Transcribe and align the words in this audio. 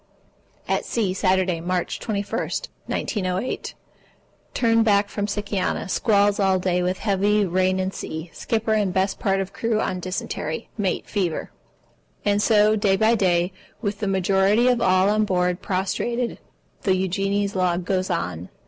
At 0.67 0.83
sea, 0.83 1.13
Saturday, 1.13 1.61
March 1.61 1.99
21, 1.99 2.39
1908. 2.87 3.75
Turned 4.55 4.83
back 4.83 5.09
from 5.09 5.27
Sikiana. 5.27 5.87
Squalls 5.91 6.39
all 6.39 6.57
day 6.57 6.81
with 6.81 6.97
heavy 6.97 7.45
rain 7.45 7.79
and 7.79 7.93
sea. 7.93 8.31
Skipper 8.33 8.73
and 8.73 8.91
best 8.91 9.19
part 9.19 9.39
of 9.39 9.53
crew 9.53 9.79
on 9.79 9.99
dysentery. 9.99 10.69
Mate 10.75 11.05
fever. 11.07 11.51
And 12.25 12.41
so, 12.41 12.75
day 12.75 12.95
by 12.95 13.13
day, 13.13 13.53
with 13.83 13.99
the 13.99 14.07
majority 14.07 14.67
of 14.69 14.81
all 14.81 15.07
on 15.07 15.23
board 15.23 15.61
prostrated, 15.61 16.39
the 16.81 16.95
Eugenie's 16.95 17.53
log 17.55 17.85
goes 17.85 18.09
on. 18.09 18.49